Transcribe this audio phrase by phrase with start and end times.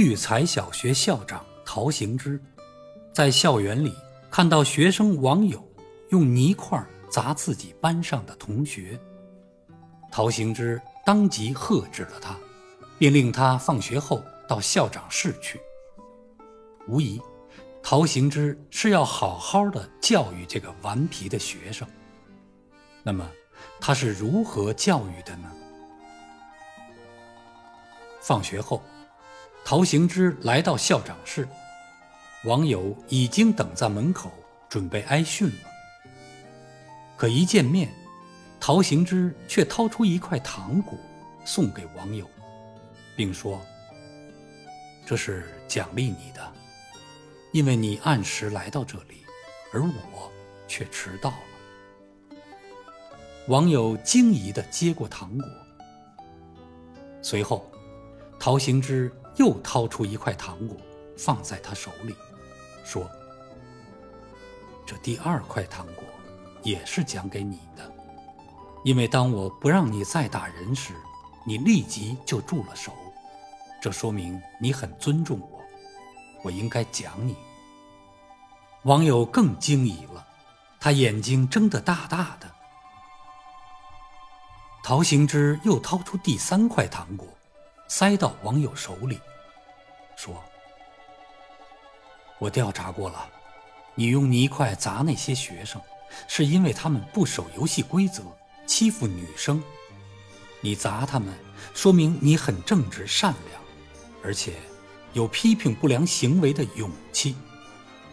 [0.00, 2.40] 育才小学校长陶行知，
[3.12, 3.94] 在校园里
[4.30, 5.62] 看到学生王友
[6.08, 8.98] 用泥块砸自己班上的同学，
[10.10, 12.36] 陶行知当即喝止了他，
[12.98, 15.60] 并令他放学后到校长室去。
[16.88, 17.20] 无疑，
[17.82, 21.86] 陶行知是要好好的教育这个顽皮的学生。
[23.02, 23.30] 那么，
[23.80, 25.50] 他是如何教育的呢？
[28.20, 28.82] 放学后，
[29.70, 31.46] 陶行知来到校长室，
[32.42, 34.28] 网友已经等在门口，
[34.68, 35.70] 准备挨训了。
[37.16, 37.88] 可一见面，
[38.58, 40.98] 陶行知却掏出一块糖果
[41.44, 42.28] 送给网友，
[43.14, 43.60] 并说
[45.06, 46.52] ：“这是奖励你的，
[47.52, 49.24] 因为你按时来到这里，
[49.72, 50.32] 而我
[50.66, 52.36] 却迟到了。”
[53.46, 55.48] 网友惊疑地接过糖果，
[57.22, 57.64] 随后。
[58.42, 60.76] 陶行知又掏出一块糖果，
[61.16, 62.14] 放在他手里，
[62.84, 63.08] 说
[64.86, 66.04] ：“这第二块糖果
[66.62, 67.92] 也是奖给你的，
[68.84, 70.94] 因为当我不让你再打人时，
[71.44, 72.92] 你立即就住了手，
[73.80, 75.60] 这说明你很尊重我，
[76.42, 77.36] 我应该奖你。”
[78.84, 80.26] 网友更惊疑了，
[80.80, 82.50] 他眼睛睁得大大的。
[84.82, 87.28] 陶行知又掏出第三块糖果。
[87.90, 89.20] 塞到网友手里，
[90.14, 90.40] 说
[92.38, 93.28] ：“我调查过了，
[93.96, 95.82] 你用泥块砸那些学生，
[96.28, 98.22] 是因为他们不守游戏规则，
[98.64, 99.60] 欺负女生。
[100.60, 101.34] 你砸他们，
[101.74, 103.60] 说明你很正直善良，
[104.22, 104.54] 而且
[105.12, 107.34] 有批评不良行为的勇气，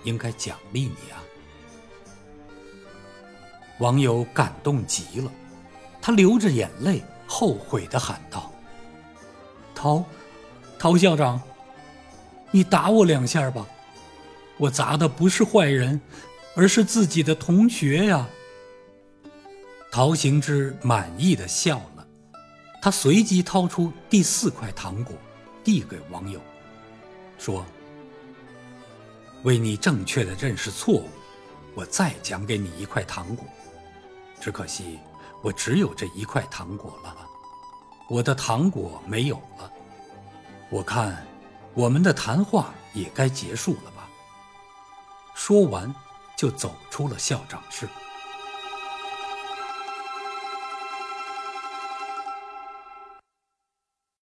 [0.03, 1.21] 应该奖励你啊！”
[3.77, 5.31] 网友感动极了，
[6.01, 8.51] 他流着眼泪，后悔的喊道。
[9.77, 10.03] 陶，
[10.79, 11.39] 陶校长，
[12.49, 13.63] 你打我两下吧，
[14.57, 16.01] 我砸的不是坏人，
[16.55, 18.27] 而是自己的同学呀。
[19.91, 22.07] 陶行知满意的笑了，
[22.81, 25.15] 他随即掏出第四块糖果，
[25.63, 26.41] 递给网友，
[27.37, 27.63] 说
[29.45, 31.07] ：“为你正确的认识错误，
[31.75, 33.45] 我再奖给你一块糖果。
[34.41, 34.97] 只可惜
[35.43, 37.15] 我只有这一块糖果了。”
[38.07, 39.71] 我的糖果没有了，
[40.69, 41.25] 我看
[41.73, 44.07] 我们的谈话也该结束了吧。
[45.35, 45.93] 说完，
[46.37, 47.87] 就走出了校长室。